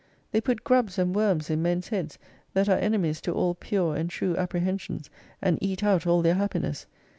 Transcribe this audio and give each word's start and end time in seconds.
They 0.31 0.41
put 0.41 0.63
grubs 0.63 0.97
and 0.97 1.13
worms 1.15 1.51
in 1.51 1.61
men's 1.61 1.89
heads 1.89 2.17
that 2.55 2.67
are 2.67 2.79
enemies 2.79 3.21
to 3.21 3.33
all 3.33 3.53
pure 3.53 3.95
and 3.95 4.09
true 4.09 4.33
appre 4.33 4.63
hensions, 4.63 5.11
and 5.43 5.59
eat 5.61 5.83
out 5.83 6.07
all 6.07 6.23
their 6.23 6.33
happiness. 6.33 6.87